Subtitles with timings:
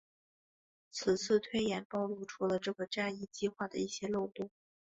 [0.89, 4.49] 此次推演暴露出了这个战役计划的一些漏洞。